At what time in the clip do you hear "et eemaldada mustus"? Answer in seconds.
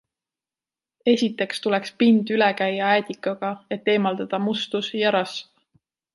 3.77-4.91